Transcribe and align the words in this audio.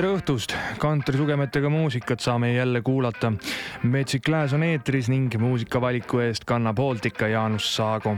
tere 0.00 0.14
õhtust, 0.16 0.54
kantrisugemetega 0.80 1.68
muusikat 1.68 2.22
saame 2.24 2.54
jälle 2.54 2.80
kuulata. 2.80 3.34
Metsik 3.82 4.30
Lääs 4.32 4.54
on 4.56 4.62
eetris 4.64 5.10
ning 5.12 5.34
muusikavaliku 5.36 6.22
eest 6.24 6.46
kannab 6.48 6.80
hoolt 6.80 7.04
ikka 7.10 7.28
Jaanus 7.28 7.66
Saago 7.74 8.14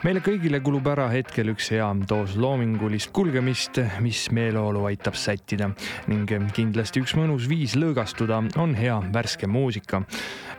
meile 0.00 0.22
kõigile 0.24 0.60
kulub 0.64 0.86
ära 0.88 1.06
hetkel 1.12 1.50
üks 1.52 1.66
hea 1.74 1.86
doos 2.08 2.32
loomingulist 2.40 3.10
kulgemist, 3.12 3.80
mis 4.00 4.22
meeleolu 4.32 4.86
aitab 4.88 5.16
sättida 5.18 5.68
ning 6.08 6.30
kindlasti 6.56 7.02
üks 7.02 7.12
mõnus 7.18 7.48
viis 7.50 7.76
lõõgastuda 7.76 8.38
on 8.62 8.72
hea 8.78 8.96
värske 9.12 9.48
muusika. 9.50 10.02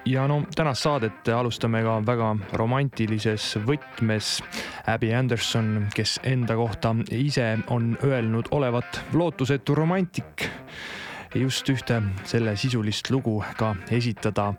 ja 0.05 0.27
no 0.27 0.43
tänast 0.55 0.85
saadet 0.85 1.27
alustame 1.33 1.81
ka 1.83 1.99
väga 2.05 2.35
romantilises 2.53 3.57
võtmes. 3.65 4.41
Abby 4.85 5.13
Anderson, 5.13 5.87
kes 5.93 6.19
enda 6.23 6.55
kohta 6.55 6.95
ise 7.11 7.57
on 7.67 7.97
öelnud 8.03 8.49
olevat 8.51 9.01
lootusetu 9.13 9.75
romantik 9.75 10.49
just 11.35 11.69
ühte 11.71 12.01
selle 12.27 12.55
sisulist 12.59 13.09
lugu 13.11 13.37
ka 13.57 13.75
esitada 13.91 14.53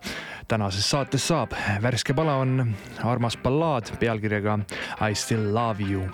tänases 0.49 0.89
saates 0.91 1.27
saab. 1.29 1.53
värske 1.83 2.15
pala 2.15 2.35
on 2.41 2.75
armas 3.05 3.37
ballaad 3.37 3.93
pealkirjaga 4.01 4.59
I 5.01 5.15
still 5.15 5.55
love 5.55 5.83
you. 5.83 6.09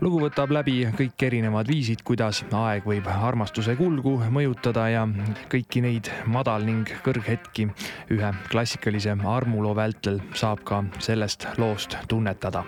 lugu 0.00 0.20
võtab 0.20 0.52
läbi 0.52 0.86
kõik 0.96 1.22
erinevad 1.22 1.68
viisid, 1.68 2.02
kuidas 2.04 2.44
aeg 2.52 2.84
võib 2.88 3.06
armastuse 3.08 3.76
kulgu 3.76 4.16
mõjutada 4.30 4.88
ja 4.92 5.06
kõiki 5.48 5.82
neid 5.82 6.10
madal- 6.26 6.64
ning 6.68 6.88
kõrghetki 7.04 7.68
ühe 8.10 8.32
klassikalise 8.50 9.14
armuloo 9.24 9.74
vältel 9.76 10.20
saab 10.34 10.64
ka 10.64 10.82
sellest 10.98 11.46
loost 11.58 11.96
tunnetada 12.08 12.64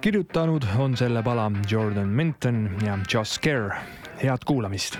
kirjutanud 0.00 0.64
on 0.78 0.96
selle 0.96 1.22
pala 1.22 1.50
Jordan 1.70 2.08
Minton 2.08 2.70
ja 2.86 2.98
Joss 3.12 3.38
Kerr. 3.38 3.74
head 4.22 4.44
kuulamist 4.46 4.98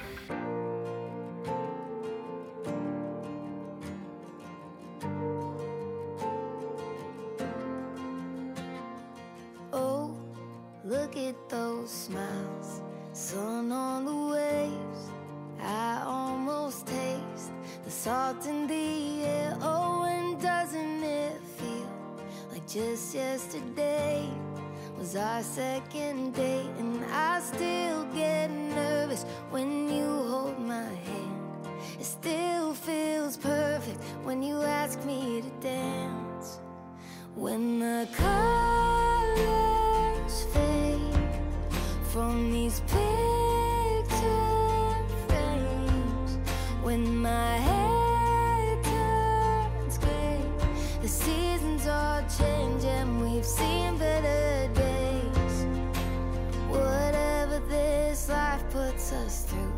through, 59.44 59.72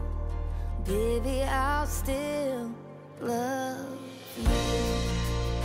baby, 0.85 1.43
I'll 1.43 1.87
still 1.87 2.71
love 3.21 3.99
you. 4.39 5.60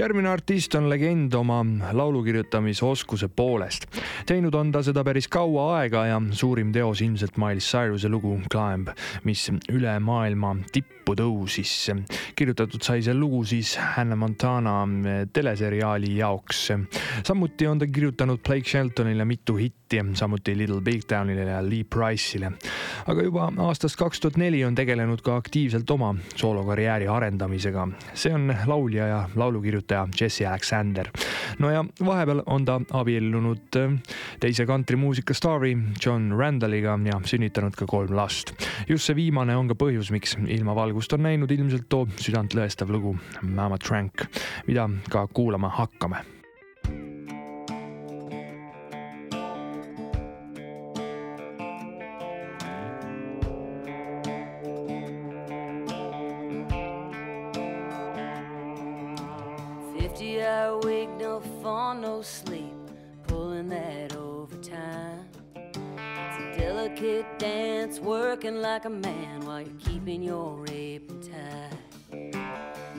Järgmine 0.00 0.30
artist 0.32 0.74
on 0.74 0.88
legend 0.88 1.34
oma 1.36 1.60
laulu 1.92 2.22
kirjutamisoskuse 2.24 3.28
poolest. 3.28 3.86
Teinud 4.30 4.54
on 4.54 4.70
ta 4.70 4.82
seda 4.86 5.02
päris 5.06 5.26
kaua 5.26 5.66
aega 5.80 6.04
ja 6.06 6.20
suurim 6.38 6.70
teos 6.72 7.00
ilmselt 7.02 7.38
Miles 7.40 7.66
Cyruse 7.66 8.08
lugu 8.08 8.36
Climb, 8.52 8.92
mis 9.26 9.48
üle 9.72 9.96
maailma 9.98 10.54
tippu 10.72 11.16
tõusis. 11.18 11.90
kirjutatud 12.38 12.82
sai 12.82 13.02
see 13.02 13.14
lugu 13.14 13.42
siis 13.44 13.74
Hannah 13.96 14.18
Montana 14.18 14.86
teleseriaali 15.32 16.16
jaoks. 16.16 16.68
samuti 17.26 17.66
on 17.66 17.78
ta 17.78 17.86
kirjutanud 17.86 18.38
Blake 18.46 18.68
Sheltonile 18.68 19.24
mitu 19.24 19.56
hitti, 19.56 20.04
samuti 20.14 20.56
Little 20.56 20.80
Big 20.80 21.04
Townile 21.08 21.50
ja 21.50 21.62
Lee 21.62 21.84
Price'ile. 21.84 22.52
aga 23.06 23.22
juba 23.22 23.50
aastast 23.66 23.96
kaks 23.96 24.20
tuhat 24.20 24.36
neli 24.36 24.64
on 24.64 24.74
tegelenud 24.74 25.22
ka 25.22 25.36
aktiivselt 25.36 25.90
oma 25.90 26.14
soolokarjääri 26.36 27.08
arendamisega. 27.08 27.88
see 28.14 28.34
on 28.34 28.54
laulja 28.66 29.06
ja 29.06 29.28
laulukirjutaja 29.34 29.80
kirjutaja 29.80 30.08
Jesse 30.20 30.46
Alexander. 30.46 31.08
no 31.58 31.70
ja 31.70 31.84
vahepeal 32.04 32.42
on 32.46 32.64
ta 32.64 32.80
abiellunud 32.92 33.76
äh, 33.76 33.92
teise 34.40 34.66
kantrimuusika 34.66 35.34
staari 35.34 35.76
John 36.04 36.32
Randalliga 36.38 36.98
ja 37.04 37.20
sünnitanud 37.24 37.76
ka 37.76 37.86
kolm 37.86 38.16
last. 38.16 38.52
just 38.88 39.04
see 39.04 39.16
viimane 39.16 39.56
on 39.56 39.68
ka 39.68 39.74
põhjus, 39.74 40.10
miks 40.10 40.36
ilma 40.46 40.74
valgust 40.74 41.12
on 41.12 41.24
näinud 41.28 41.50
ilmselt 41.50 41.88
too 41.88 42.06
südantlõhestav 42.16 42.90
lugu 42.90 43.16
Mama 43.42 43.78
Trank, 43.78 44.26
mida 44.66 44.88
ka 45.10 45.26
kuulama 45.26 45.72
hakkame 45.78 46.24
no 62.00 62.22
sleep, 62.22 62.59
delicate 67.10 67.38
dance, 67.38 68.00
working 68.00 68.60
like 68.60 68.84
a 68.84 68.90
man 68.90 69.40
while 69.44 69.60
you're 69.60 69.80
keeping 69.80 70.22
your 70.22 70.64
apron 70.70 71.20
tight. 71.20 72.36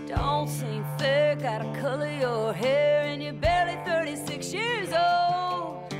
Don't 0.07 0.49
seem 0.49 0.85
fair, 0.97 1.35
gotta 1.35 1.79
color 1.79 2.11
your 2.11 2.53
hair, 2.53 3.03
and 3.03 3.23
you're 3.23 3.33
barely 3.33 3.77
36 3.85 4.53
years 4.53 4.89
old. 4.91 5.93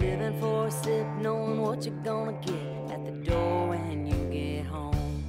Living 0.00 0.38
for 0.40 0.66
a 0.66 0.70
sip, 0.70 1.06
knowing 1.20 1.60
what 1.60 1.84
you're 1.84 2.02
gonna 2.02 2.32
get 2.32 2.92
at 2.92 3.04
the 3.04 3.30
door 3.30 3.68
when 3.68 4.06
you 4.06 4.16
get 4.30 4.66
home. 4.66 5.22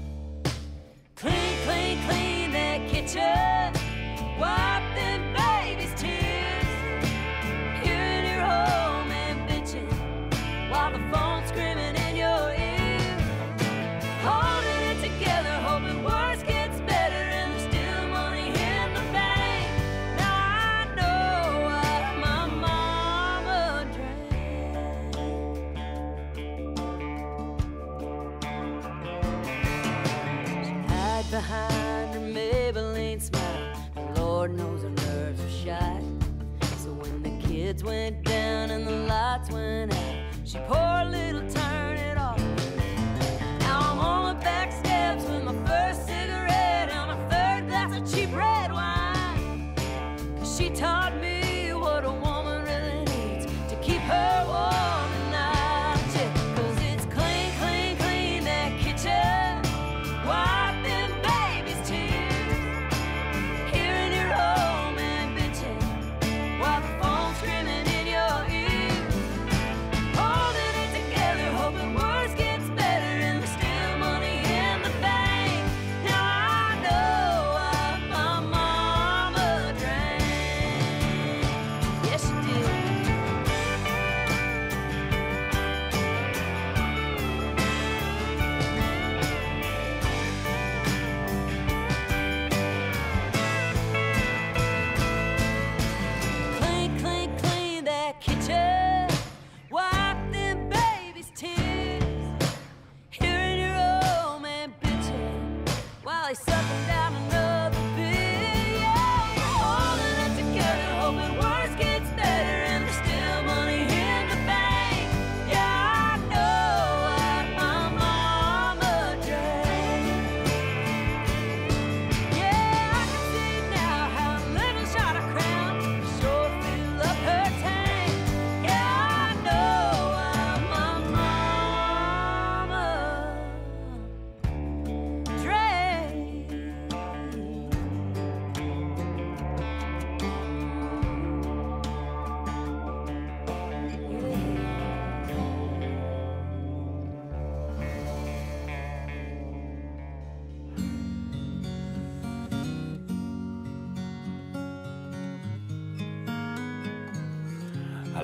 Clean, 1.15 1.57
clean, 1.65 2.00
clean 2.07 2.51
that 2.51 2.89
kitchen. 2.89 3.88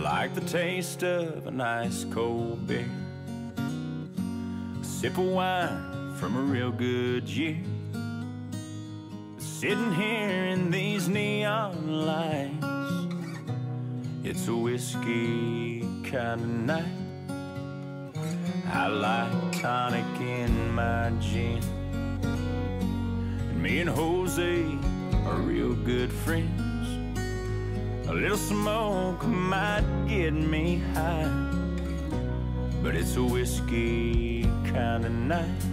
Like 0.05 0.35
the 0.35 0.41
taste 0.41 1.01
of 1.01 1.47
a 1.47 1.51
nice 1.51 2.05
cold 2.11 2.67
beer. 2.67 2.87
A 3.57 4.85
sip 4.85 5.17
of 5.17 5.25
wine 5.25 6.15
from 6.19 6.37
a 6.37 6.41
real 6.41 6.71
good 6.71 7.27
year. 7.27 7.57
Sitting 9.39 9.91
here 9.95 10.45
in 10.45 10.69
these 10.69 11.09
neon 11.09 12.05
lights. 12.05 12.67
It's 14.23 14.47
a 14.47 14.55
whiskey 14.55 15.81
kind 16.03 16.39
of 16.39 16.49
night. 16.49 16.97
I 18.71 18.87
like 18.87 19.59
tonic 19.59 20.21
in 20.21 20.71
my 20.75 21.09
gin. 21.19 21.63
And 23.49 23.59
me 23.59 23.79
and 23.79 23.89
Jose 23.89 24.77
are 25.25 25.37
real 25.37 25.73
good 25.73 26.13
friends. 26.13 26.64
A 28.07 28.13
little 28.13 28.37
smoke 28.37 29.25
might 29.25 29.83
get 30.07 30.33
me 30.33 30.77
high, 30.93 31.31
but 32.83 32.95
it's 32.95 33.15
a 33.15 33.23
whiskey 33.23 34.43
kind 34.65 35.05
of 35.05 35.11
night. 35.11 35.63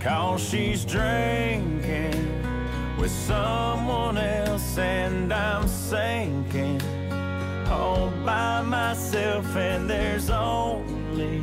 Cause 0.00 0.48
she's 0.48 0.84
drinking 0.84 2.42
with 2.98 3.10
someone 3.10 4.16
else, 4.16 4.78
and 4.78 5.32
I'm 5.32 5.66
sinking 5.66 6.80
all 7.68 8.10
by 8.24 8.62
myself, 8.62 9.56
and 9.56 9.90
there's 9.90 10.30
only 10.30 11.40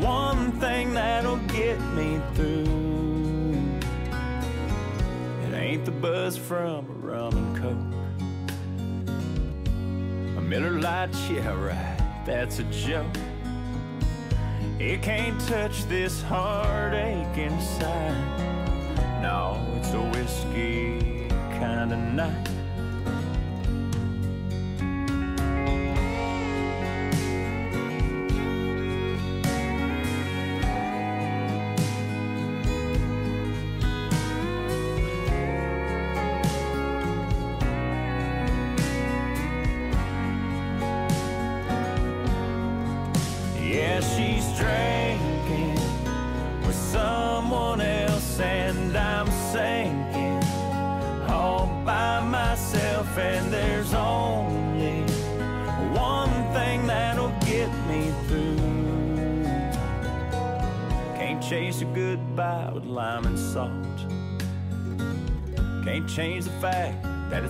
one 0.00 0.52
thing 0.60 0.94
that'll 0.94 1.36
get 1.46 1.80
me 1.94 2.20
through. 2.34 3.62
It 5.46 5.54
ain't 5.54 5.84
the 5.84 5.92
buzz 5.92 6.36
from 6.36 6.90
a 6.90 7.06
rum 7.06 7.51
Miller 10.52 10.82
Lite, 10.82 11.16
yeah, 11.30 11.54
right, 11.54 12.24
that's 12.26 12.58
a 12.58 12.64
joke. 12.64 13.06
It 14.78 15.00
can't 15.00 15.40
touch 15.48 15.86
this 15.86 16.20
heartache 16.20 17.38
inside. 17.38 19.22
No, 19.22 19.58
it's 19.78 19.94
a 19.94 20.02
whiskey 20.02 21.26
kind 21.58 21.90
of 21.90 21.98
night. 21.98 22.61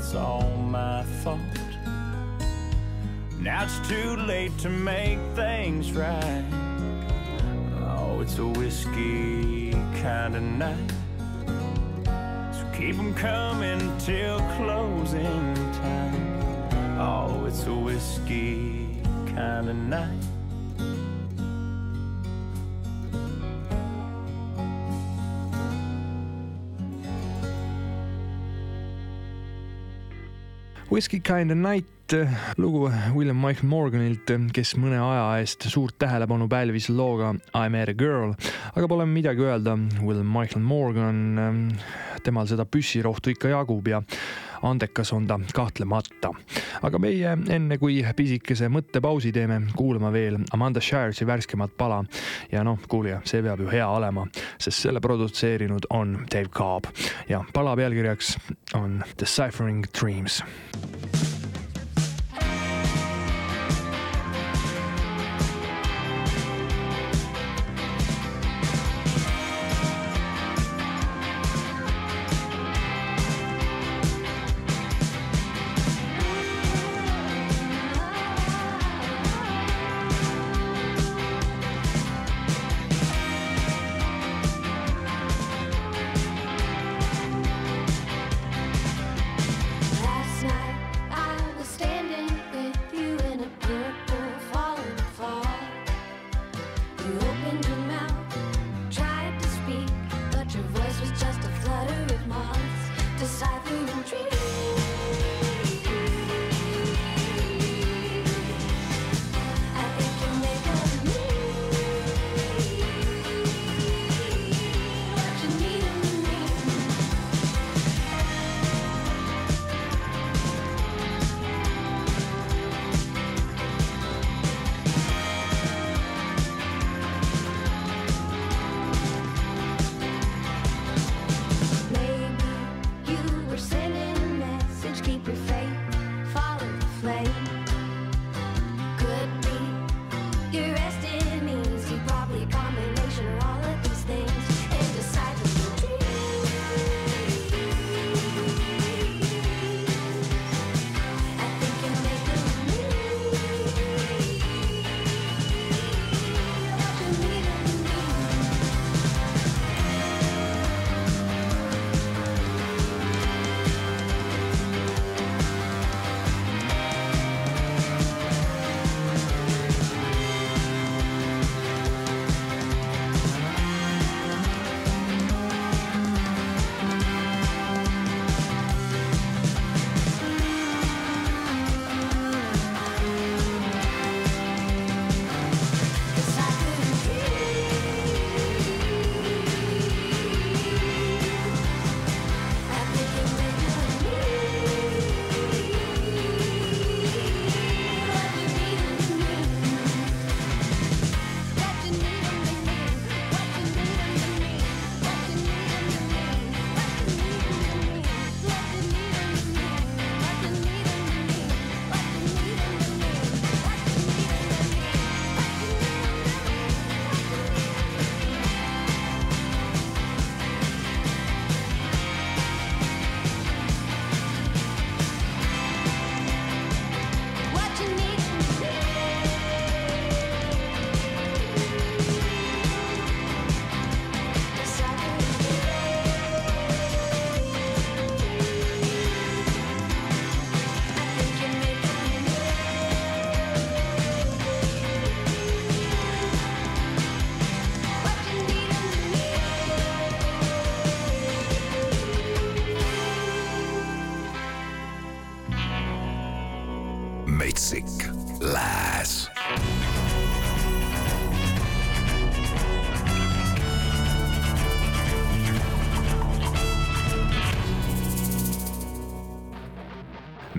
It's 0.03 0.17
all 0.17 0.51
my 0.69 1.05
fault. 1.23 1.39
Now 3.39 3.63
it's 3.63 3.89
too 3.89 4.17
late 4.17 4.57
to 4.59 4.69
make 4.69 5.21
things 5.37 5.93
right. 5.93 6.45
Oh, 7.79 8.21
it's 8.21 8.37
a 8.39 8.47
whiskey 8.47 9.71
kind 10.03 10.35
of 10.35 10.43
night. 10.43 10.93
So 12.53 12.67
keep 12.77 12.99
'em 12.99 13.15
coming 13.15 13.81
till 13.99 14.41
closing 14.57 15.55
time. 15.83 16.99
Oh, 16.99 17.45
it's 17.47 17.65
a 17.67 17.75
whiskey 17.75 19.01
kind 19.37 19.69
of 19.69 19.77
night. 19.77 20.32
Whiskey 30.93 31.21
Kinda 31.21 31.55
Night, 31.55 32.13
lugu 32.57 32.91
William 33.15 33.39
Michael 33.41 33.65
Morganilt, 33.65 34.29
kes 34.53 34.75
mõne 34.77 34.99
aja 35.01 35.39
eest 35.41 35.65
suurt 35.73 35.97
tähelepanu 35.97 36.45
pälvis 36.53 36.91
looga 36.93 37.31
I 37.57 37.71
met 37.73 37.89
a 37.89 37.95
girl, 37.97 38.35
aga 38.77 38.91
pole 38.93 39.07
midagi 39.09 39.41
öelda, 39.41 39.73
Will 40.05 40.21
Michael 40.21 40.61
Morgan, 40.61 41.73
temal 42.21 42.51
seda 42.51 42.69
püssirohtu 42.69 43.33
ikka 43.33 43.55
jagub 43.55 43.89
ja 43.89 44.03
andekas 44.63 45.13
on 45.13 45.27
ta 45.27 45.41
kahtlemata. 45.55 46.33
aga 46.83 46.99
meie 46.99 47.37
enne 47.49 47.79
kui 47.79 48.01
pisikese 48.17 48.69
mõttepausi 48.69 49.33
teeme, 49.33 49.61
kuulame 49.77 50.13
veel 50.13 50.39
Amanda 50.53 50.81
Sharesi 50.81 51.27
värskemat 51.27 51.77
pala 51.77 52.03
ja 52.53 52.65
noh, 52.65 52.79
kuulja, 52.89 53.21
see 53.25 53.43
peab 53.43 53.61
ju 53.61 53.71
hea 53.73 53.89
olema, 53.89 54.27
sest 54.59 54.87
selle 54.87 55.01
produtseerinud 55.01 55.91
on 55.91 56.19
Dave 56.33 56.49
Cobb 56.49 56.91
ja 57.29 57.45
pala 57.53 57.77
pealkirjaks 57.77 58.37
on 58.75 59.03
Deciphering 59.19 59.87
Dreams. 60.01 60.43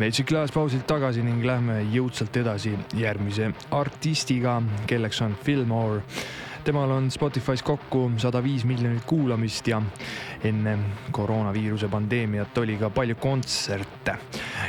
Magic 0.04 0.28
Glass 0.28 0.52
pausilt 0.52 0.84
tagasi 0.84 1.22
ning 1.24 1.46
lähme 1.48 1.78
jõudsalt 1.94 2.36
edasi 2.36 2.74
järgmise 3.00 3.54
artistiga, 3.72 4.58
kelleks 4.84 5.22
on 5.24 5.38
Fillmore. 5.46 6.02
temal 6.64 6.92
on 6.92 7.08
Spotify's 7.12 7.64
kokku 7.64 8.12
sada 8.18 8.42
viis 8.44 8.66
miljonit 8.66 9.06
kuulamist 9.06 9.68
ja 9.68 9.82
enne 10.44 10.78
koroonaviiruse 11.12 11.88
pandeemiat 11.88 12.58
oli 12.58 12.76
ka 12.78 12.90
palju 12.90 13.16
kontserte. 13.16 14.18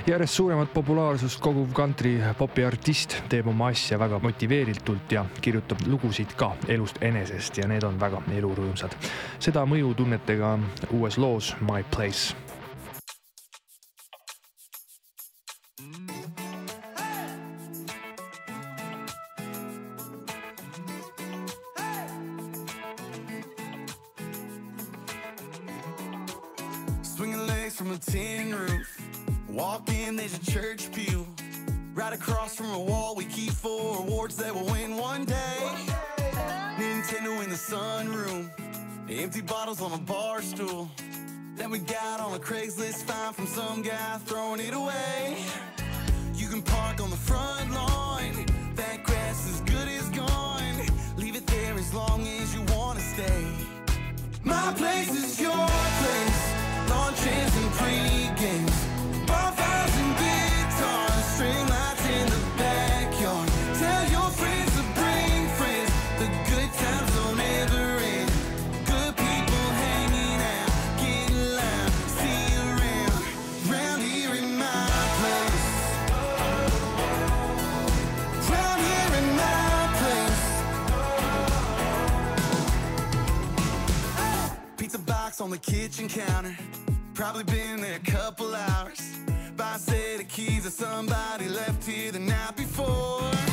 järjest 0.07 0.35
suuremat 0.35 0.73
populaarsust 0.75 1.41
koguv 1.41 1.73
country 1.73 2.21
popi 2.39 2.65
artist 2.65 3.19
teeb 3.29 3.49
oma 3.49 3.73
asja 3.75 3.99
väga 3.99 4.19
motiveeritult 4.23 5.13
ja 5.13 5.25
kirjutab 5.41 5.83
lugusid 5.87 6.37
ka 6.37 6.55
elust 6.69 7.03
enesest 7.03 7.59
ja 7.59 7.67
need 7.67 7.83
on 7.83 7.99
väga 8.01 8.23
elurõõmsad. 8.31 8.95
seda 9.39 9.67
mõju 9.67 9.95
tunnete 9.95 10.39
ka 10.39 10.59
uues 10.93 11.19
loos 11.19 11.57
My 11.61 11.83
Place 11.83 12.44
from 27.75 27.91
a 27.91 27.99
tin 27.99 28.55
roof. 28.55 29.03
Walk 29.49 29.89
in, 29.89 30.15
there's 30.15 30.37
a 30.37 30.51
church 30.51 30.93
pew. 30.93 31.27
Right 31.93 32.13
across 32.13 32.55
from 32.55 32.71
a 32.71 32.79
wall, 32.79 33.17
we 33.17 33.25
keep 33.25 33.51
four 33.51 33.99
awards 33.99 34.37
that 34.37 34.55
will 34.55 34.67
win 34.67 34.97
one 34.97 35.25
day. 35.25 35.59
Nintendo 36.79 37.43
in 37.43 37.51
the 37.51 37.57
sunroom. 37.57 38.49
Empty 39.11 39.41
bottles 39.41 39.81
on 39.81 39.93
a 39.93 39.99
bar 39.99 40.41
stool. 40.41 40.89
Then 41.57 41.71
we 41.71 41.81
got 41.81 42.21
on 42.21 42.35
a 42.35 42.39
Craigslist 42.39 43.05
find 43.05 43.35
from 43.35 43.47
some 43.47 43.83
guy 43.83 44.19
throwing 44.25 44.61
it 44.61 44.73
away. 44.73 45.45
You 46.35 46.47
can 46.49 46.63
park 46.63 47.01
on 47.01 47.11
the 47.11 47.17
front 47.17 47.73
lawn. 47.73 48.47
That 48.77 49.03
grass 49.03 49.49
is 49.49 49.61
good 49.63 49.89
as 49.89 50.09
gone. 50.11 50.87
Leave 51.17 51.35
it 51.35 51.47
there 51.49 51.75
as 51.75 51.93
long 51.93 52.25
as 52.27 52.55
you 52.55 52.63
wanna 52.77 53.01
stay. 53.01 53.47
My 54.45 54.73
place 54.77 55.11
is 55.11 55.41
on 85.45 85.51
the 85.51 85.59
kitchen 85.59 86.09
counter. 86.09 86.57
Probably 87.13 87.45
been 87.45 87.79
there 87.83 87.97
a 87.97 88.11
couple 88.11 88.55
hours. 88.55 89.19
Buy 89.59 89.75
a 89.75 89.79
set 89.79 90.21
of 90.23 90.29
keys 90.29 90.65
that 90.65 90.73
somebody 90.73 91.49
left 91.49 91.85
here 91.87 92.11
the 92.13 92.19
night 92.19 92.57
before. 92.57 93.44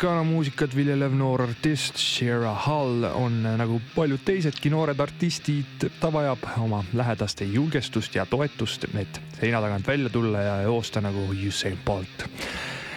Americana 0.00 0.22
muusikat 0.24 0.72
viljelev 0.72 1.12
noor 1.12 1.42
artist 1.44 1.98
Shira 2.00 2.54
Hall 2.64 3.02
on 3.04 3.34
nagu 3.60 3.74
paljud 3.92 4.22
teisedki 4.24 4.70
noored 4.72 4.96
artistid, 5.04 5.84
ta 6.00 6.08
vajab 6.08 6.46
oma 6.62 6.78
lähedaste 6.96 7.44
julgestust 7.44 8.16
ja 8.16 8.24
toetust, 8.24 8.86
et 8.96 9.20
seina 9.36 9.60
tagant 9.60 9.84
välja 9.84 10.08
tulla 10.08 10.46
ja 10.46 10.56
joosta 10.62 11.04
nagu 11.04 11.26
Usain 11.36 11.76
Bolt. 11.84 12.24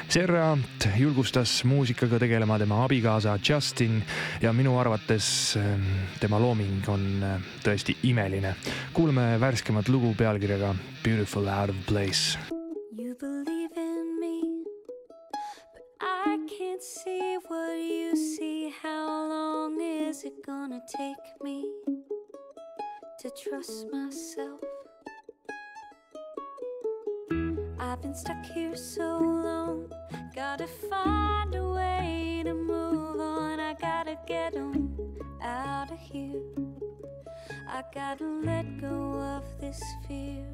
Serrat 0.08 0.88
julgustas 0.96 1.66
muusikaga 1.68 2.24
tegelema 2.24 2.56
tema 2.60 2.80
abikaasa 2.86 3.36
Justin 3.50 4.00
ja 4.42 4.56
minu 4.56 4.80
arvates 4.80 5.58
ähm, 5.60 5.84
tema 6.24 6.40
looming 6.40 6.88
on 6.88 7.08
äh, 7.20 7.54
tõesti 7.68 8.00
imeline. 8.08 8.56
kuulame 8.94 9.34
värskemat 9.44 9.92
lugu 9.92 10.16
pealkirjaga 10.16 10.76
Beautiful 11.04 11.52
out 11.52 11.70
of 11.70 11.86
place. 11.86 12.63
Can't 16.74 16.82
see 16.82 17.38
what 17.50 17.76
you 17.78 18.16
see. 18.16 18.74
How 18.82 19.06
long 19.30 19.80
is 19.80 20.24
it 20.24 20.44
gonna 20.44 20.82
take 20.98 21.44
me 21.44 21.70
to 23.20 23.30
trust 23.30 23.86
myself? 23.92 24.60
I've 27.80 28.02
been 28.02 28.16
stuck 28.16 28.44
here 28.56 28.76
so 28.76 29.20
long, 29.20 29.92
gotta 30.36 30.66
find 30.90 31.54
a 31.54 31.64
way 31.64 32.42
to 32.44 32.56
move 32.56 33.20
on. 33.20 33.60
I 33.60 33.76
gotta 33.76 34.18
get 34.26 34.56
on 34.56 34.98
out 35.44 35.92
of 35.92 36.00
here. 36.00 36.42
I 37.68 37.84
gotta 37.94 38.26
let 38.26 38.82
go 38.82 39.14
of 39.36 39.44
this 39.62 39.82
fear. 40.08 40.48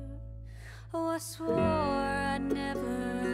Oh, 0.94 1.08
I 1.12 1.18
swore 1.20 1.58
I'd 1.58 2.42
never 2.42 3.29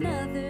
another 0.00 0.47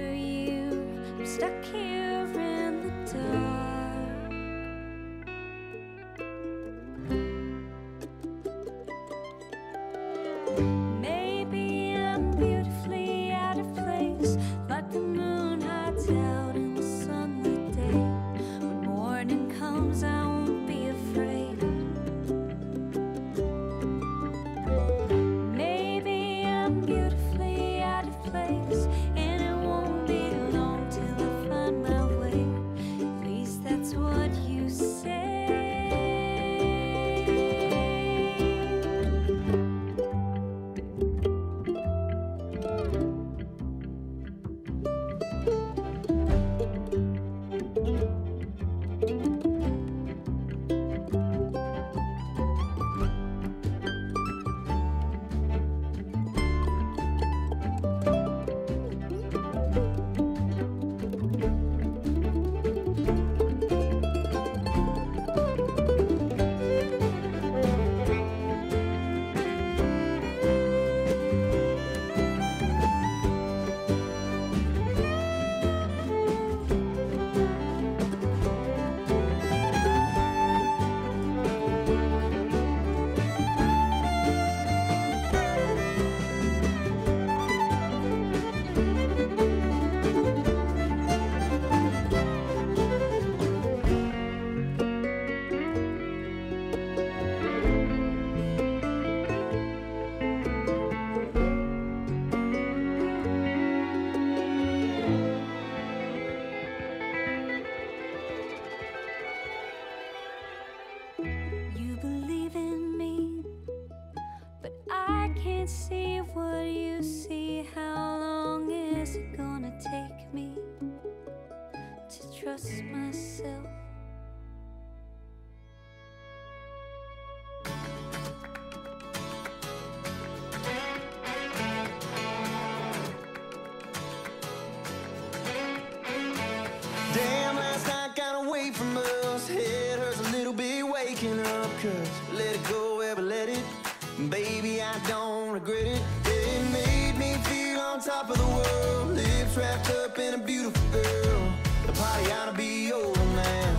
The 152.18 152.24
party 152.24 152.33
ought 152.33 152.50
to 152.50 152.57
be 152.57 152.92
over 152.92 153.24
now. 153.37 153.76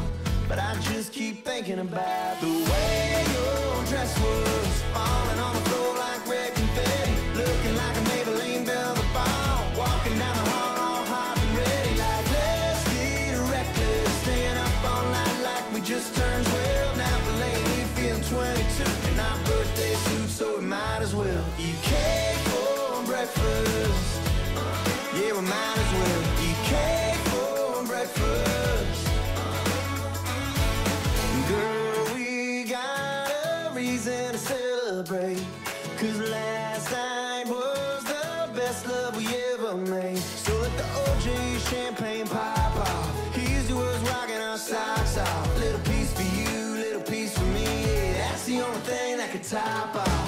But 0.48 0.60
I 0.60 0.76
just 0.82 1.12
keep 1.12 1.44
thinking 1.44 1.80
about 1.80 2.40
the 2.40 2.48
way 2.48 3.26
your 3.36 3.86
dress 3.86 4.18
was. 4.20 4.82
Falling 4.94 5.40
on 5.40 5.56
the 5.56 5.62
floor 5.70 5.96
like 5.98 6.28
red 6.28 6.56
confetti. 6.56 7.12
Looking 7.36 7.76
like 7.76 7.98
a 7.98 8.04
Maybelline 8.12 8.66
velvet 8.66 9.14
ball. 9.14 9.60
Walking 9.78 10.18
down 10.18 10.36
the 10.36 10.50
hall 10.52 10.76
all 10.88 11.04
hot 11.06 11.38
and 11.38 11.58
ready. 11.58 11.98
Like, 12.00 12.26
let's 12.32 12.84
get 12.94 13.38
reckless. 13.52 14.22
Staying 14.24 14.58
up 14.58 14.84
all 14.86 15.04
night 15.12 15.38
like 15.44 15.74
we 15.74 15.82
just 15.82 16.16
turned 16.16 16.46
12. 16.46 16.98
Now 16.98 17.18
the 17.28 17.34
lady 17.44 17.84
feeling 17.96 18.24
22. 18.24 18.84
And 19.10 19.20
our 19.20 19.38
birthday 19.46 19.94
suit, 19.96 20.30
so 20.30 20.60
we 20.60 20.66
might 20.66 21.02
as 21.02 21.14
well. 21.14 21.46
Eat 21.60 21.80
cake 21.84 22.40
for 22.48 23.04
breakfast. 23.06 24.16
Yeah, 25.20 25.34
top 49.50 49.96
off. 49.96 50.19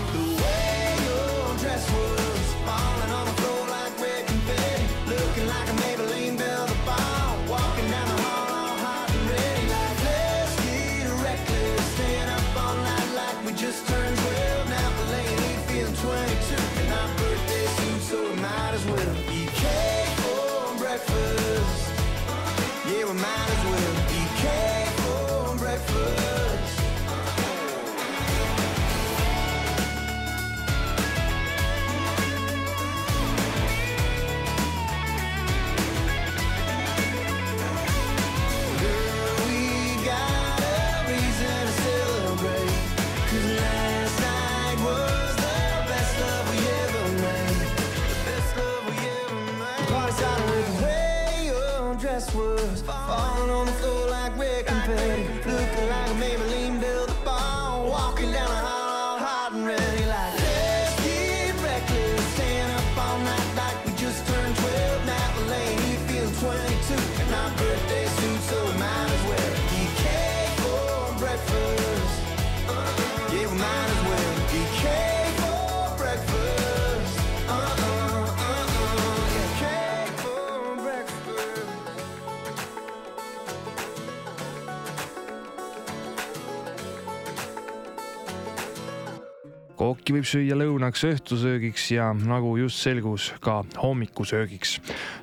Kooki 89.82 90.14
võib 90.14 90.28
süüa 90.30 90.56
lõunaks, 90.60 91.02
õhtusöögiks 91.08 91.88
ja 91.96 92.12
nagu 92.14 92.54
just 92.60 92.78
selgus, 92.84 93.32
ka 93.42 93.62
hommikusöögiks. 93.82 94.76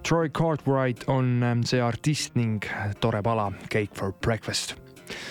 Troy 0.07 0.33
Cartwright 0.35 1.05
on 1.07 1.45
ähm, 1.47 1.63
see 1.63 1.79
artist 1.83 2.35
ning 2.35 2.67
tore 2.99 3.23
pala 3.23 3.53
Cake 3.71 3.95
for 3.95 4.15
breakfast. 4.25 4.75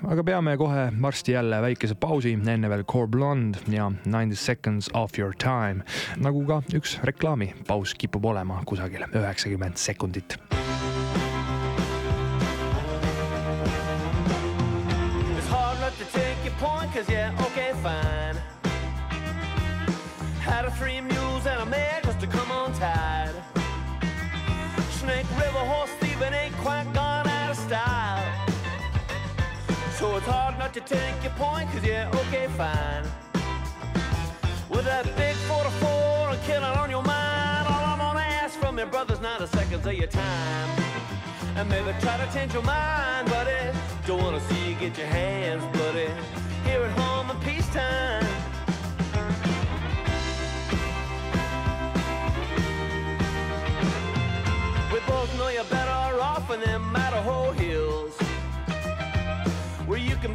aga 0.07 0.23
peame 0.25 0.55
kohe 0.57 0.87
varsti 1.01 1.35
jälle 1.35 1.59
väikese 1.61 1.95
pausi, 1.99 2.33
enne 2.33 2.69
veel 2.69 2.83
Core 2.83 3.07
Blonde 3.07 3.59
ja 3.69 3.91
Ninety 4.05 4.35
seconds 4.35 4.89
of 4.93 5.19
your 5.19 5.33
time. 5.37 5.83
nagu 6.17 6.45
ka 6.47 6.61
üks 6.73 6.97
reklaamipaus 7.03 7.93
kipub 7.99 8.25
olema 8.25 8.61
kusagil 8.65 9.05
üheksakümmend 9.11 9.77
sekundit 9.77 10.39
It's 15.37 15.49
hard 15.51 15.79
not 15.79 15.93
to 15.99 16.05
take 16.15 16.39
your 16.45 16.55
point, 16.59 16.93
cause 16.93 17.11
yeah, 17.11 17.33
okay, 17.45 17.73
fine. 17.83 18.16
Hard 30.27 30.57
not 30.59 30.73
to 30.73 30.81
take 30.81 31.15
your 31.23 31.31
point, 31.33 31.69
cause 31.71 31.83
yeah, 31.83 32.11
okay, 32.21 32.47
fine. 32.57 33.03
With 34.69 34.85
that 34.85 35.05
big 35.15 35.35
44 35.47 36.29
and 36.31 36.41
killing 36.43 36.63
on 36.63 36.89
your 36.89 37.03
mind, 37.03 37.67
all 37.67 37.83
I'm 37.91 37.99
gonna 37.99 38.19
ask 38.19 38.59
from 38.59 38.77
your 38.77 38.87
brother's 38.87 39.21
90 39.21 39.47
seconds 39.47 39.85
of 39.85 39.93
your 39.93 40.07
time. 40.07 40.69
And 41.55 41.69
maybe 41.69 41.91
try 42.01 42.17
to 42.17 42.27
change 42.33 42.53
your 42.53 42.63
mind, 42.63 43.29
buddy. 43.29 43.77
Don't 44.05 44.21
wanna 44.21 44.41
see 44.41 44.69
you 44.69 44.75
get 44.75 44.97
your 44.97 45.07
hands 45.07 45.63
bloody. 45.75 46.09
Here 46.65 46.83
at 46.83 46.91
home 46.99 47.31
in 47.31 47.37
peacetime. 47.47 48.25
We 54.93 54.99
both 55.07 55.29
know 55.37 55.49
you're 55.49 55.63
better 55.65 56.21
off 56.21 56.51
in 56.51 56.59
them 56.61 56.91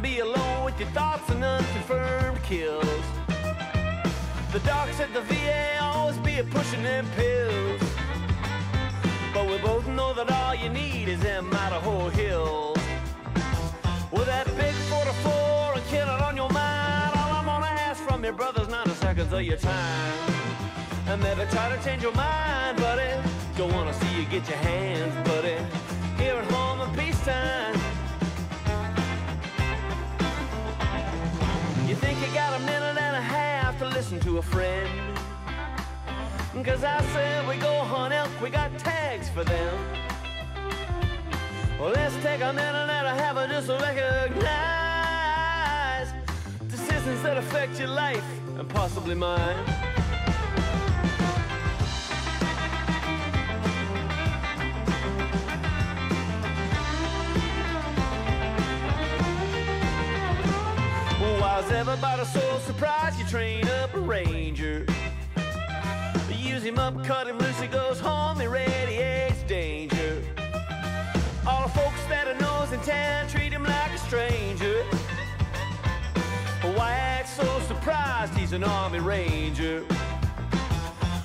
be 0.03 0.19
alone 0.19 0.65
with 0.65 0.77
your 0.77 0.89
thoughts 0.89 1.29
and 1.29 1.41
unconfirmed 1.41 2.43
kills. 2.43 3.05
The 4.51 4.59
doc 4.65 4.89
said 4.91 5.13
the 5.13 5.21
VA 5.21 5.77
always 5.79 6.17
be 6.17 6.39
a 6.39 6.43
pushing 6.43 6.83
them 6.83 7.07
pills. 7.15 7.81
But 9.33 9.47
we 9.47 9.57
both 9.59 9.87
know 9.87 10.13
that 10.13 10.29
all 10.29 10.55
you 10.55 10.67
need 10.67 11.07
is 11.07 11.21
them 11.21 11.47
Idaho 11.53 12.09
hills. 12.09 12.77
With 14.11 14.25
that 14.25 14.45
big 14.57 14.75
44 14.91 15.75
and 15.75 15.85
killing 15.85 16.21
on 16.21 16.35
your 16.35 16.49
mind, 16.49 17.13
all 17.15 17.31
I'm 17.37 17.45
gonna 17.45 17.65
ask 17.87 18.03
from 18.03 18.25
your 18.25 18.33
brother's 18.33 18.67
90 18.67 18.91
seconds 18.95 19.31
of 19.31 19.41
your 19.41 19.57
time. 19.57 20.33
And 21.07 21.21
never 21.21 21.45
try 21.45 21.73
to 21.73 21.81
change 21.81 22.03
your 22.03 22.13
mind, 22.13 22.75
buddy. 22.75 23.09
Don't 23.55 23.71
wanna 23.71 23.93
see 23.93 24.19
you 24.19 24.25
get 24.25 24.49
your 24.49 24.57
hands, 24.57 25.15
buddy. 25.29 25.55
Here 26.21 26.35
at 26.35 26.51
home 26.51 26.81
in 26.81 26.93
peacetime. 26.93 27.82
Listen 34.13 34.31
to 34.31 34.37
a 34.37 34.41
friend? 34.41 34.89
Cause 36.63 36.83
I 36.83 37.01
said 37.13 37.47
we 37.47 37.55
go 37.57 37.79
hunt 37.83 38.13
elk, 38.13 38.29
we 38.41 38.49
got 38.49 38.77
tags 38.77 39.29
for 39.29 39.43
them. 39.43 39.77
Well, 41.79 41.91
let's 41.91 42.15
take 42.17 42.41
a 42.41 42.53
minute 42.53 42.89
and 42.89 43.07
a 43.07 43.47
just 43.47 43.69
recognize 43.69 44.13
decisions 46.67 47.23
that 47.23 47.37
affect 47.37 47.79
your 47.79 47.87
life 47.89 48.23
and 48.57 48.69
possibly 48.69 49.15
mine. 49.15 49.65
Why's 61.63 61.71
everybody 61.71 62.25
so 62.25 62.59
surprised 62.65 63.17
you 63.17 63.25
train 63.25 63.65
up 63.69 63.93
a 63.93 63.99
ranger? 63.99 64.85
Use 66.29 66.61
him 66.61 66.77
up, 66.77 67.05
cut 67.05 67.25
him 67.25 67.37
loose, 67.37 67.57
he 67.57 67.67
goes 67.67 68.01
home, 68.01 68.37
he 68.37 68.47
radiates 68.47 69.41
danger. 69.43 70.21
All 71.47 71.63
the 71.63 71.69
folks 71.69 72.03
that 72.09 72.27
are 72.27 72.37
knows 72.37 72.73
in 72.73 72.81
town 72.81 73.29
treat 73.29 73.53
him 73.53 73.63
like 73.63 73.93
a 73.93 73.97
stranger. 73.97 74.83
Why 76.75 76.91
act 76.91 77.29
so 77.29 77.61
surprised 77.61 78.33
he's 78.33 78.51
an 78.51 78.65
army 78.65 78.99
ranger? 78.99 79.85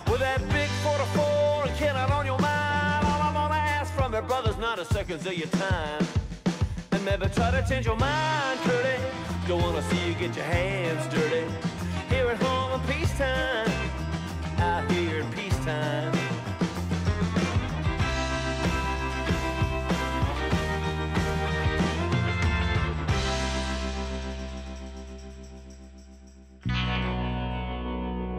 With 0.09 0.21
that 0.21 0.41
big 0.51 0.71
44 0.85 1.67
and 1.67 1.77
killing 1.77 2.13
on 2.13 2.27
your 2.27 2.39
mind, 2.39 3.07
all 3.07 3.23
I'm 3.23 3.35
gonna 3.35 3.55
ask 3.55 3.93
from 3.93 4.13
your 4.13 4.23
brother's 4.23 4.59
not 4.59 4.79
a 4.79 4.85
seconds 4.85 5.27
of 5.27 5.35
your 5.35 5.49
time. 5.49 6.07
And 6.99 7.05
maybe 7.05 7.33
try 7.33 7.53
to 7.53 7.65
change 7.69 7.87
your 7.87 7.95
mind, 7.95 8.59
Curly. 8.65 8.97
Don't 9.47 9.63
wanna 9.63 9.83
see 9.83 10.09
you 10.09 10.15
get 10.15 10.35
your 10.35 10.45
hands 10.45 11.07
dirty. 11.15 11.47
Here 12.09 12.29
at 12.29 12.43
home 12.43 12.81
in 12.81 12.87
peacetime, 12.89 13.71
out 14.59 14.91
here 14.91 15.21
in 15.21 15.31
peacetime. 15.31 16.13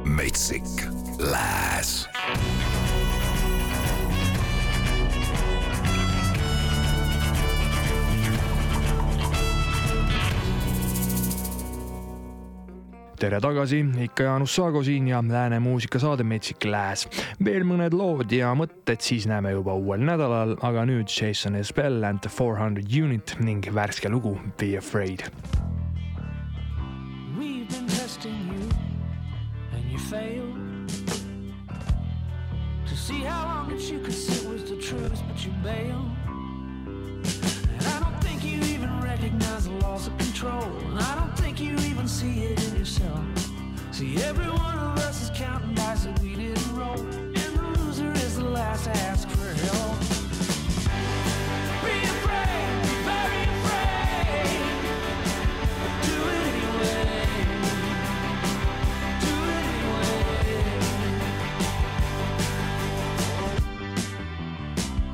Metsik 0.04 0.66
Lääs. 1.18 1.59
Tere 13.20 13.40
tagasi, 13.44 13.82
ikka 14.06 14.24
Jaanus 14.24 14.54
Saago 14.56 14.80
siin 14.84 15.08
ja 15.08 15.20
Lääne 15.28 15.60
muusikasaade 15.60 16.24
Metsik 16.24 16.64
Lääs. 16.64 17.08
veel 17.46 17.66
mõned 17.68 17.94
lood 17.94 18.32
ja 18.32 18.54
mõtted, 18.56 19.02
siis 19.04 19.28
näeme 19.28 19.52
juba 19.52 19.74
uuel 19.76 20.06
nädalal, 20.08 20.56
aga 20.64 20.86
nüüd 20.88 21.12
Jason 21.12 21.56
Esbell 21.60 22.04
and 22.08 22.22
the 22.24 22.30
four 22.30 22.56
hundred 22.56 22.88
unit 23.04 23.36
ning 23.40 23.66
värske 23.76 24.10
lugu 24.10 24.38
Be 24.58 24.78
afraid. 24.78 25.24
We've 27.38 27.68
been 27.68 27.88
testing 27.88 28.40
you 28.54 28.70
and 29.76 29.92
you 29.92 30.00
failed 30.00 30.88
to 32.88 32.96
see 32.96 33.24
how 33.24 33.44
long 33.46 33.70
that 33.70 33.82
you 33.92 34.00
could 34.00 34.14
sit 34.14 34.48
with 34.48 34.68
the 34.68 34.78
truth, 34.78 35.22
but 35.28 35.46
you 35.46 35.52
bailed. 35.64 36.19
Recognize 39.22 39.66
the 39.66 39.72
loss 39.86 40.08
of 40.08 40.18
control. 40.18 40.64
And 40.88 40.98
I 41.00 41.16
don't 41.16 41.38
think 41.38 41.60
you 41.60 41.74
even 41.74 42.08
see 42.08 42.44
it 42.46 42.68
in 42.70 42.78
yourself. 42.78 43.20
See, 43.92 44.16
every 44.24 44.50
one 44.50 44.78
of 44.78 44.98
us 45.00 45.22
is 45.24 45.32
counting 45.38 45.74
dice 45.76 46.06
that 46.06 46.18
we 46.22 46.36
didn't 46.36 46.76
roll. 46.76 46.98
And 46.98 47.36
the 47.36 47.64
loser 47.80 48.14
is 48.14 48.38
the 48.38 48.46
last 48.46 48.86
to 48.86 48.92
ask 48.92 49.28
for 49.28 49.54
help. 49.66 50.00
Be 51.84 52.00
afraid, 52.16 52.82
be 52.84 52.96
very 53.12 53.44
afraid. 53.56 54.62
Do 56.08 56.16
it 56.36 56.44
anyway. 56.54 57.04
Do 59.20 59.34
it 59.50 59.64
anyway. 59.68 60.14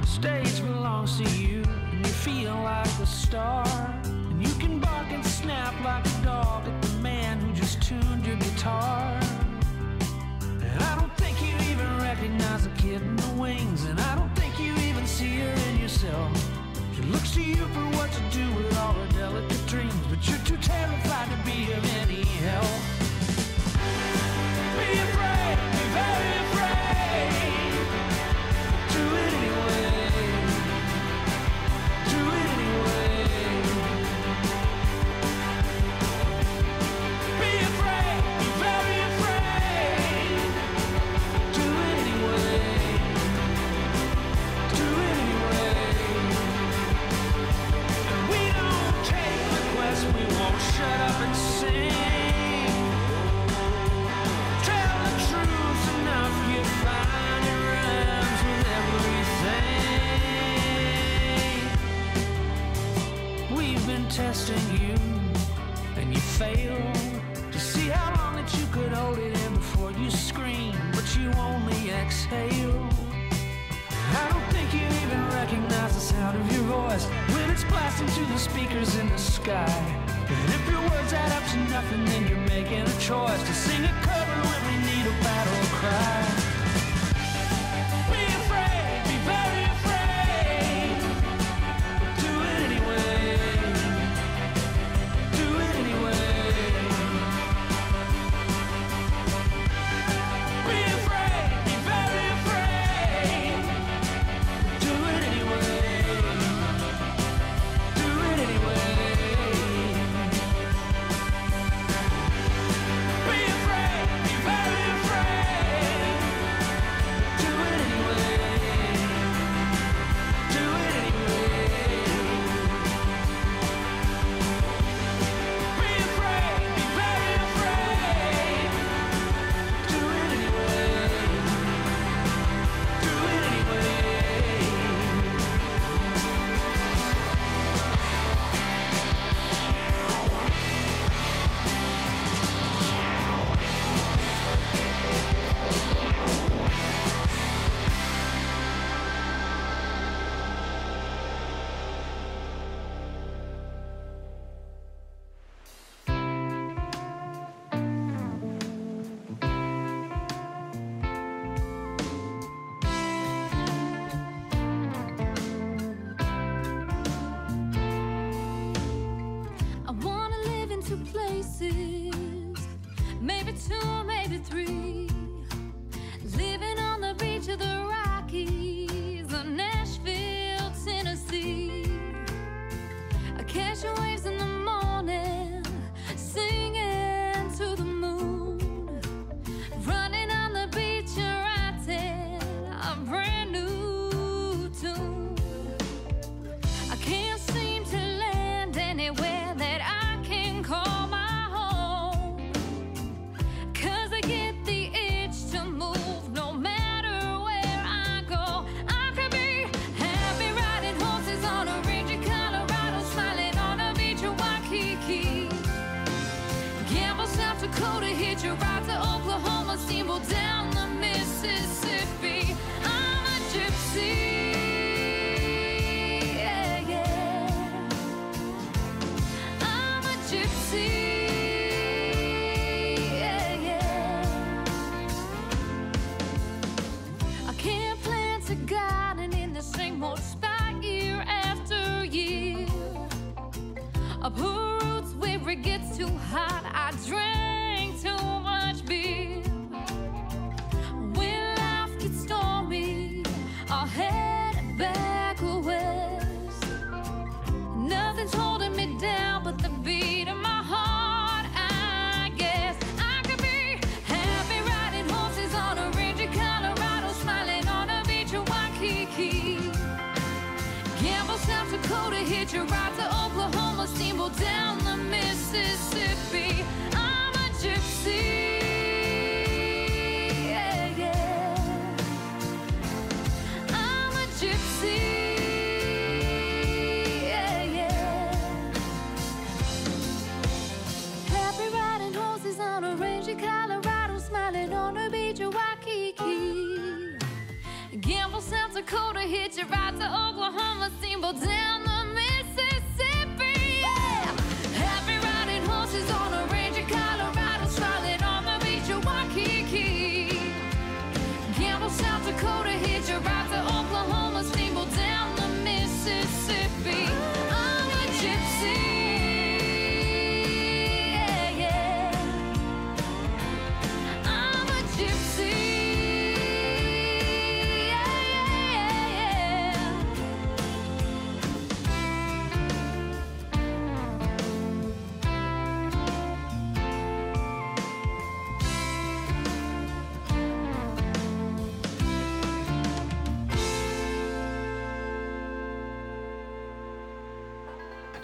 The 0.02 0.08
stage 0.08 0.62
belongs 0.62 1.18
to 1.18 1.24
you, 1.24 1.64
and 1.92 2.06
you 2.06 2.12
feel 2.12 2.54
like 2.54 3.00
a 3.02 3.06
star. 3.08 3.95
Snap 5.46 5.76
like 5.84 6.04
a 6.08 6.26
dog 6.26 6.68
at 6.68 6.82
the 6.82 7.00
man 7.02 7.40
who 7.40 7.54
just 7.54 7.80
tuned 7.80 8.26
your 8.26 8.36
guitar. 8.38 9.20
And 10.42 10.84
I 10.90 10.96
don't 11.00 11.16
think 11.18 11.40
you 11.40 11.54
even 11.72 11.88
recognize 12.00 12.64
the 12.64 12.72
kid 12.82 13.00
in 13.04 13.16
the 13.16 13.34
wings, 13.40 13.86
and 13.86 14.00
I 14.00 14.16
don't 14.16 14.34
think 14.36 14.60
you 14.60 14.74
even 14.90 15.06
see 15.06 15.36
her 15.42 15.54
in 15.70 15.80
yourself. 15.80 16.32
She 16.96 17.04
looks 17.04 17.32
to 17.36 17.44
you 17.44 17.64
for 17.76 17.86
what 17.98 18.12
to 18.12 18.22
do 18.32 18.46
with 18.56 18.76
all 18.80 18.94
her 18.94 19.08
delicate 19.20 19.64
dreams, 19.68 19.94
but 20.10 20.28
you're 20.28 20.46
too 20.50 20.58
terrified 20.58 21.30
to 21.30 21.38
be 21.46 21.72
of 21.74 21.84
any 22.02 22.24
help. 22.24 22.95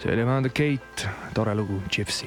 see 0.02 0.12
oli 0.12 0.22
Amanda 0.22 0.48
Kate, 0.48 1.08
tore 1.34 1.54
lugu 1.54 1.78
Gypsy. 1.86 2.26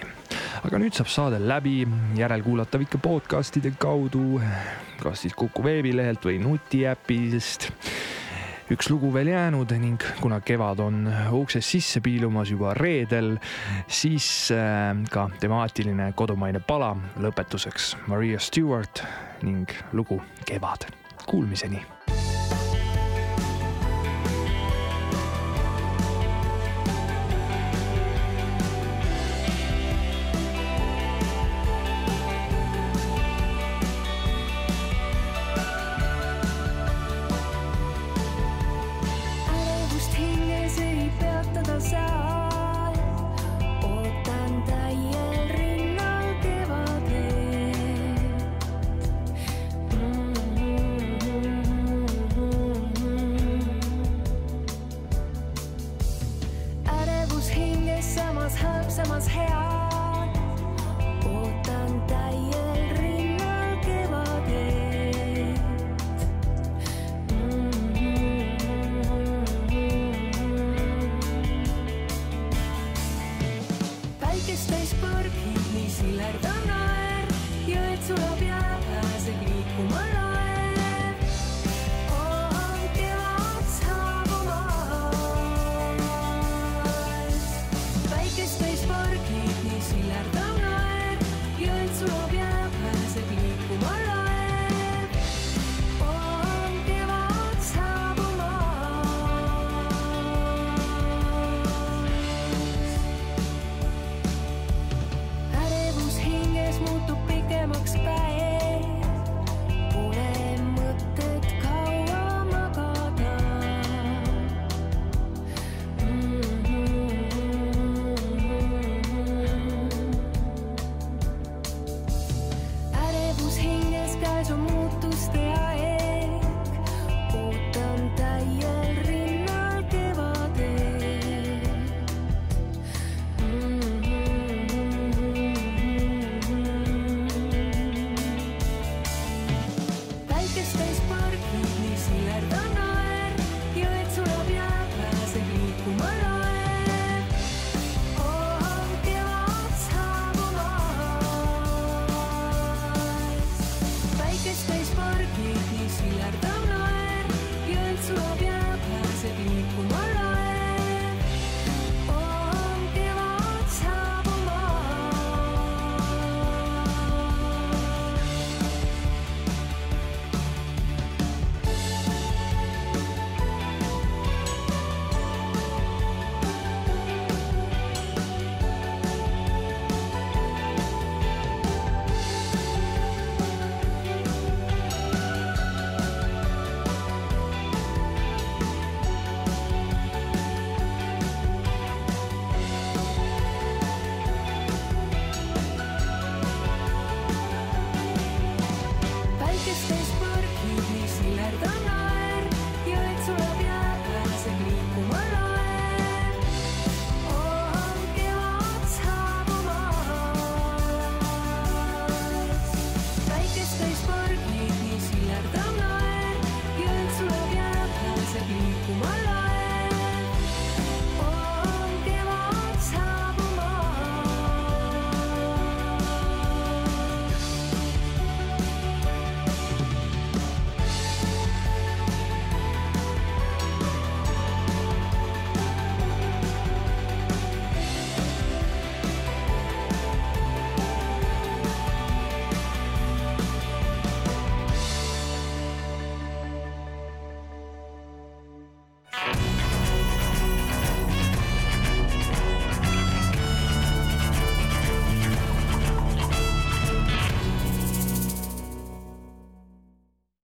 aga 0.63 0.79
nüüd 0.79 0.95
saab 0.95 1.09
saade 1.11 1.41
läbi, 1.43 1.81
järelkuulatav 2.15 2.85
ikka 2.85 3.01
podcast'ide 3.03 3.73
kaudu, 3.75 4.39
kas 5.01 5.25
siis 5.25 5.35
Kuku 5.35 5.63
veebilehelt 5.65 6.23
või 6.23 6.39
nutiäpist 6.39 7.67
üks 8.71 8.87
lugu 8.89 9.11
veel 9.13 9.33
jäänud 9.33 9.75
ning 9.81 10.01
kuna 10.21 10.39
kevad 10.39 10.79
on 10.85 11.03
uksest 11.35 11.75
sisse 11.75 12.01
piilumas 12.05 12.53
juba 12.53 12.71
reedel, 12.79 13.35
siis 13.87 14.29
äh, 14.55 14.95
ka 15.11 15.27
temaatiline 15.43 16.13
kodumaine 16.15 16.63
pala 16.63 16.93
lõpetuseks 17.19 17.91
Maria 18.07 18.39
Stewart 18.39 19.03
ning 19.43 19.67
lugu 19.91 20.21
Kevad. 20.47 20.87
Kuulmiseni 21.25 21.83